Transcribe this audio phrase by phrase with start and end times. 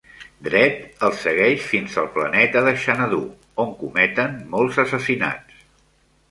[0.45, 3.21] Dredd els segueix fins al planeta de Xanadu,
[3.65, 5.63] on cometen molts assassinats.